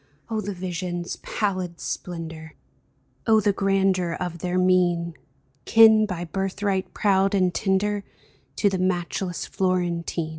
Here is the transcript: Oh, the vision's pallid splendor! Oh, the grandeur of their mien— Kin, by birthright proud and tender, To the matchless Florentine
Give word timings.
Oh, 0.31 0.41
the 0.41 0.55
vision's 0.55 1.17
pallid 1.17 1.79
splendor! 1.79 2.55
Oh, 3.27 3.39
the 3.39 3.53
grandeur 3.53 4.17
of 4.19 4.39
their 4.39 4.57
mien— 4.57 5.13
Kin, 5.65 6.07
by 6.07 6.23
birthright 6.25 6.91
proud 6.95 7.35
and 7.35 7.53
tender, 7.53 8.03
To 8.55 8.67
the 8.67 8.79
matchless 8.79 9.45
Florentine 9.45 10.29